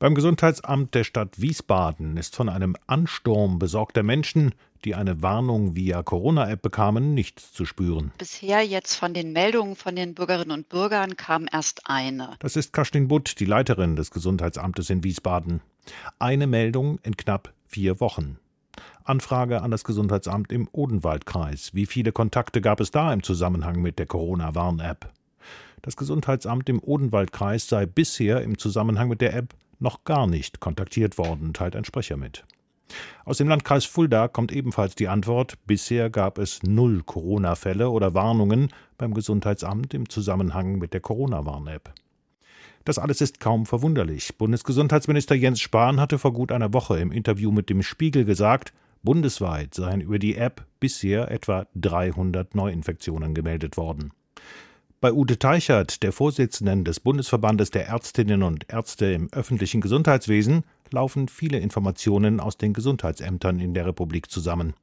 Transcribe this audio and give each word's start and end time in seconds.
Beim 0.00 0.14
Gesundheitsamt 0.14 0.94
der 0.94 1.02
Stadt 1.02 1.40
Wiesbaden 1.40 2.16
ist 2.18 2.36
von 2.36 2.48
einem 2.48 2.76
Ansturm 2.86 3.58
besorgter 3.58 4.04
Menschen, 4.04 4.54
die 4.84 4.94
eine 4.94 5.22
Warnung 5.22 5.74
via 5.74 6.04
Corona-App 6.04 6.62
bekamen, 6.62 7.14
nichts 7.14 7.52
zu 7.52 7.64
spüren. 7.64 8.12
Bisher 8.16 8.62
jetzt 8.62 8.94
von 8.94 9.12
den 9.12 9.32
Meldungen 9.32 9.74
von 9.74 9.96
den 9.96 10.14
Bürgerinnen 10.14 10.52
und 10.52 10.68
Bürgern 10.68 11.16
kam 11.16 11.48
erst 11.50 11.90
eine. 11.90 12.36
Das 12.38 12.54
ist 12.54 12.72
Kaschlin 12.72 13.08
Butt, 13.08 13.40
die 13.40 13.44
Leiterin 13.44 13.96
des 13.96 14.12
Gesundheitsamtes 14.12 14.88
in 14.88 15.02
Wiesbaden. 15.02 15.62
Eine 16.20 16.46
Meldung 16.46 17.00
in 17.02 17.16
knapp 17.16 17.52
vier 17.66 17.98
Wochen. 17.98 18.38
Anfrage 19.02 19.62
an 19.62 19.72
das 19.72 19.82
Gesundheitsamt 19.82 20.52
im 20.52 20.68
Odenwaldkreis. 20.70 21.74
Wie 21.74 21.86
viele 21.86 22.12
Kontakte 22.12 22.60
gab 22.60 22.78
es 22.78 22.92
da 22.92 23.12
im 23.12 23.24
Zusammenhang 23.24 23.82
mit 23.82 23.98
der 23.98 24.06
Corona-Warn-App? 24.06 25.10
Das 25.82 25.96
Gesundheitsamt 25.96 26.68
im 26.68 26.78
Odenwaldkreis 26.78 27.66
sei 27.66 27.84
bisher 27.86 28.42
im 28.42 28.58
Zusammenhang 28.58 29.08
mit 29.08 29.20
der 29.20 29.34
App 29.34 29.56
noch 29.78 30.04
gar 30.04 30.26
nicht 30.26 30.60
kontaktiert 30.60 31.18
worden, 31.18 31.52
teilt 31.52 31.76
ein 31.76 31.84
Sprecher 31.84 32.16
mit. 32.16 32.44
Aus 33.24 33.38
dem 33.38 33.48
Landkreis 33.48 33.84
Fulda 33.84 34.28
kommt 34.28 34.52
ebenfalls 34.52 34.94
die 34.94 35.08
Antwort, 35.08 35.58
bisher 35.66 36.08
gab 36.10 36.38
es 36.38 36.62
null 36.62 37.02
Corona-Fälle 37.04 37.90
oder 37.90 38.14
Warnungen 38.14 38.68
beim 38.96 39.12
Gesundheitsamt 39.12 39.92
im 39.94 40.08
Zusammenhang 40.08 40.78
mit 40.78 40.94
der 40.94 41.00
Corona-Warn-App. 41.00 41.92
Das 42.84 42.98
alles 42.98 43.20
ist 43.20 43.40
kaum 43.40 43.66
verwunderlich. 43.66 44.38
Bundesgesundheitsminister 44.38 45.34
Jens 45.34 45.60
Spahn 45.60 46.00
hatte 46.00 46.18
vor 46.18 46.32
gut 46.32 46.50
einer 46.50 46.72
Woche 46.72 46.98
im 46.98 47.12
Interview 47.12 47.52
mit 47.52 47.68
dem 47.68 47.82
Spiegel 47.82 48.24
gesagt, 48.24 48.72
bundesweit 49.02 49.74
seien 49.74 50.00
über 50.00 50.18
die 50.18 50.36
App 50.36 50.66
bisher 50.80 51.30
etwa 51.30 51.66
300 51.74 52.54
Neuinfektionen 52.54 53.34
gemeldet 53.34 53.76
worden. 53.76 54.12
Bei 55.00 55.12
Ute 55.12 55.38
Teichert, 55.38 56.02
der 56.02 56.10
Vorsitzenden 56.10 56.82
des 56.82 56.98
Bundesverbandes 56.98 57.70
der 57.70 57.86
Ärztinnen 57.86 58.42
und 58.42 58.66
Ärzte 58.68 59.06
im 59.06 59.28
öffentlichen 59.30 59.80
Gesundheitswesen, 59.80 60.64
laufen 60.90 61.28
viele 61.28 61.60
Informationen 61.60 62.40
aus 62.40 62.56
den 62.56 62.72
Gesundheitsämtern 62.72 63.60
in 63.60 63.74
der 63.74 63.86
Republik 63.86 64.28
zusammen. 64.28 64.74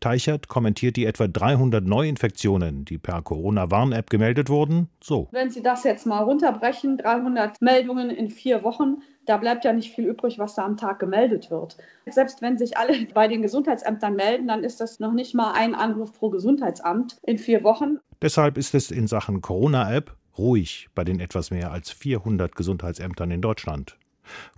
Teichert 0.00 0.48
kommentiert 0.48 0.96
die 0.96 1.06
etwa 1.06 1.28
300 1.28 1.84
Neuinfektionen, 1.86 2.84
die 2.84 2.98
per 2.98 3.22
Corona-Warn-App 3.22 4.10
gemeldet 4.10 4.50
wurden, 4.50 4.88
so. 5.00 5.28
Wenn 5.30 5.50
Sie 5.50 5.62
das 5.62 5.84
jetzt 5.84 6.06
mal 6.06 6.24
runterbrechen, 6.24 6.98
300 6.98 7.62
Meldungen 7.62 8.10
in 8.10 8.30
vier 8.30 8.64
Wochen, 8.64 8.96
da 9.26 9.36
bleibt 9.36 9.64
ja 9.64 9.72
nicht 9.72 9.94
viel 9.94 10.06
übrig, 10.06 10.40
was 10.40 10.56
da 10.56 10.64
am 10.64 10.76
Tag 10.76 10.98
gemeldet 10.98 11.52
wird. 11.52 11.76
Selbst 12.06 12.42
wenn 12.42 12.58
sich 12.58 12.76
alle 12.76 13.06
bei 13.14 13.28
den 13.28 13.42
Gesundheitsämtern 13.42 14.16
melden, 14.16 14.48
dann 14.48 14.64
ist 14.64 14.80
das 14.80 14.98
noch 14.98 15.12
nicht 15.12 15.34
mal 15.34 15.52
ein 15.52 15.76
Anruf 15.76 16.12
pro 16.12 16.30
Gesundheitsamt 16.30 17.18
in 17.22 17.38
vier 17.38 17.62
Wochen. 17.62 18.00
Deshalb 18.22 18.56
ist 18.56 18.74
es 18.74 18.92
in 18.92 19.08
Sachen 19.08 19.40
Corona-App 19.40 20.14
ruhig 20.38 20.88
bei 20.94 21.02
den 21.02 21.18
etwas 21.18 21.50
mehr 21.50 21.72
als 21.72 21.90
400 21.90 22.54
Gesundheitsämtern 22.54 23.32
in 23.32 23.42
Deutschland. 23.42 23.96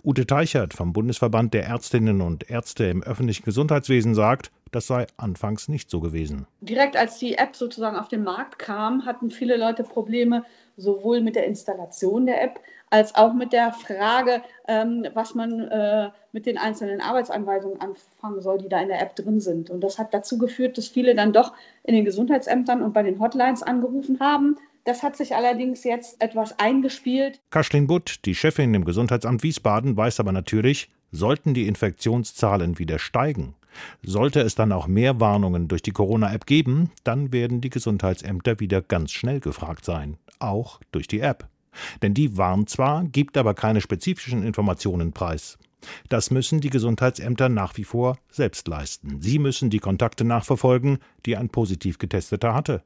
Ute 0.02 0.26
Teichert 0.26 0.74
vom 0.74 0.92
Bundesverband 0.92 1.54
der 1.54 1.64
Ärztinnen 1.64 2.20
und 2.20 2.50
Ärzte 2.50 2.84
im 2.84 3.02
öffentlichen 3.02 3.44
Gesundheitswesen 3.44 4.14
sagt, 4.14 4.52
das 4.74 4.86
sei 4.86 5.06
anfangs 5.16 5.68
nicht 5.68 5.90
so 5.90 6.00
gewesen. 6.00 6.46
Direkt 6.60 6.96
als 6.96 7.18
die 7.18 7.34
App 7.34 7.56
sozusagen 7.56 7.96
auf 7.96 8.08
den 8.08 8.24
Markt 8.24 8.58
kam, 8.58 9.06
hatten 9.06 9.30
viele 9.30 9.56
Leute 9.56 9.84
Probleme, 9.84 10.44
sowohl 10.76 11.20
mit 11.20 11.36
der 11.36 11.46
Installation 11.46 12.26
der 12.26 12.42
App 12.42 12.60
als 12.90 13.14
auch 13.14 13.32
mit 13.32 13.52
der 13.52 13.72
Frage, 13.72 14.42
ähm, 14.68 15.06
was 15.14 15.34
man 15.34 15.60
äh, 15.60 16.10
mit 16.32 16.46
den 16.46 16.58
einzelnen 16.58 17.00
Arbeitsanweisungen 17.00 17.80
anfangen 17.80 18.40
soll, 18.40 18.58
die 18.58 18.68
da 18.68 18.80
in 18.80 18.88
der 18.88 19.00
App 19.00 19.16
drin 19.16 19.40
sind. 19.40 19.70
Und 19.70 19.80
das 19.80 19.98
hat 19.98 20.14
dazu 20.14 20.38
geführt, 20.38 20.78
dass 20.78 20.88
viele 20.88 21.14
dann 21.14 21.32
doch 21.32 21.54
in 21.82 21.94
den 21.94 22.04
Gesundheitsämtern 22.04 22.82
und 22.82 22.92
bei 22.92 23.02
den 23.02 23.18
Hotlines 23.18 23.62
angerufen 23.62 24.20
haben, 24.20 24.56
das 24.84 25.02
hat 25.02 25.16
sich 25.16 25.34
allerdings 25.34 25.82
jetzt 25.84 26.20
etwas 26.20 26.58
eingespielt. 26.58 27.40
Kaschlin 27.50 27.86
Butt, 27.86 28.20
die 28.26 28.34
Chefin 28.34 28.74
im 28.74 28.84
Gesundheitsamt 28.84 29.42
Wiesbaden, 29.42 29.96
weiß 29.96 30.20
aber 30.20 30.32
natürlich, 30.32 30.90
sollten 31.10 31.54
die 31.54 31.66
Infektionszahlen 31.66 32.78
wieder 32.78 32.98
steigen, 32.98 33.54
sollte 34.02 34.40
es 34.40 34.54
dann 34.54 34.72
auch 34.72 34.86
mehr 34.86 35.20
Warnungen 35.20 35.68
durch 35.68 35.82
die 35.82 35.92
Corona-App 35.92 36.46
geben, 36.46 36.90
dann 37.02 37.32
werden 37.32 37.60
die 37.60 37.70
Gesundheitsämter 37.70 38.60
wieder 38.60 38.82
ganz 38.82 39.12
schnell 39.12 39.40
gefragt 39.40 39.84
sein, 39.84 40.16
auch 40.38 40.80
durch 40.92 41.06
die 41.06 41.20
App. 41.20 41.48
Denn 42.02 42.14
die 42.14 42.36
warnt 42.36 42.70
zwar, 42.70 43.04
gibt 43.04 43.36
aber 43.36 43.54
keine 43.54 43.80
spezifischen 43.80 44.42
Informationen 44.44 45.12
preis. 45.12 45.58
Das 46.08 46.30
müssen 46.30 46.60
die 46.60 46.70
Gesundheitsämter 46.70 47.48
nach 47.48 47.76
wie 47.76 47.84
vor 47.84 48.16
selbst 48.30 48.68
leisten. 48.68 49.20
Sie 49.20 49.38
müssen 49.38 49.70
die 49.70 49.80
Kontakte 49.80 50.24
nachverfolgen, 50.24 50.98
die 51.26 51.36
ein 51.36 51.50
positiv 51.50 51.98
getesteter 51.98 52.54
hatte. 52.54 52.82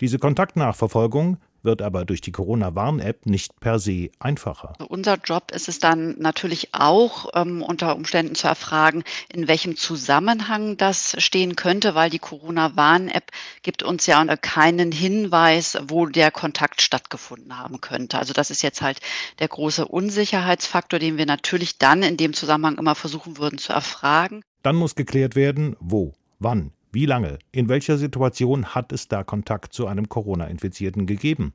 Diese 0.00 0.18
Kontaktnachverfolgung 0.18 1.38
wird 1.62 1.82
aber 1.82 2.04
durch 2.04 2.20
die 2.20 2.32
Corona-Warn-App 2.32 3.26
nicht 3.26 3.58
per 3.60 3.78
se 3.78 4.10
einfacher. 4.18 4.74
Also 4.78 4.86
unser 4.88 5.16
Job 5.16 5.50
ist 5.52 5.68
es 5.68 5.78
dann 5.78 6.16
natürlich 6.18 6.74
auch 6.74 7.28
ähm, 7.34 7.62
unter 7.62 7.96
Umständen 7.96 8.34
zu 8.34 8.48
erfragen, 8.48 9.04
in 9.32 9.48
welchem 9.48 9.76
Zusammenhang 9.76 10.76
das 10.76 11.16
stehen 11.18 11.56
könnte, 11.56 11.94
weil 11.94 12.10
die 12.10 12.18
Corona-Warn-App 12.18 13.30
gibt 13.62 13.82
uns 13.82 14.06
ja 14.06 14.22
keinen 14.36 14.92
Hinweis, 14.92 15.78
wo 15.88 16.06
der 16.06 16.30
Kontakt 16.30 16.82
stattgefunden 16.82 17.58
haben 17.58 17.80
könnte. 17.80 18.18
Also 18.18 18.32
das 18.32 18.50
ist 18.50 18.62
jetzt 18.62 18.82
halt 18.82 19.00
der 19.38 19.48
große 19.48 19.86
Unsicherheitsfaktor, 19.86 20.98
den 20.98 21.18
wir 21.18 21.26
natürlich 21.26 21.78
dann 21.78 22.02
in 22.02 22.16
dem 22.16 22.32
Zusammenhang 22.32 22.78
immer 22.78 22.94
versuchen 22.94 23.38
würden 23.38 23.58
zu 23.58 23.72
erfragen. 23.72 24.42
Dann 24.62 24.76
muss 24.76 24.94
geklärt 24.94 25.34
werden, 25.34 25.76
wo, 25.80 26.14
wann, 26.38 26.72
wie 26.92 27.06
lange? 27.06 27.38
In 27.52 27.70
welcher 27.70 27.96
Situation 27.96 28.66
hat 28.66 28.92
es 28.92 29.08
da 29.08 29.24
Kontakt 29.24 29.72
zu 29.72 29.86
einem 29.86 30.10
Corona-Infizierten 30.10 31.06
gegeben? 31.06 31.54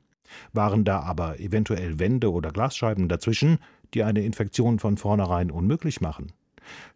Waren 0.52 0.84
da 0.84 1.00
aber 1.00 1.38
eventuell 1.38 1.98
Wände 1.98 2.32
oder 2.32 2.50
Glasscheiben 2.50 3.08
dazwischen, 3.08 3.58
die 3.94 4.02
eine 4.02 4.22
Infektion 4.22 4.80
von 4.80 4.96
vornherein 4.96 5.50
unmöglich 5.50 6.00
machen? 6.00 6.32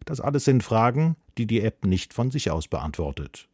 Das 0.05 0.19
alles 0.19 0.45
sind 0.45 0.61
Fragen, 0.61 1.15
die 1.37 1.47
die 1.47 1.61
App 1.61 1.85
nicht 1.85 2.13
von 2.13 2.31
sich 2.31 2.51
aus 2.51 2.67
beantwortet. 2.67 3.47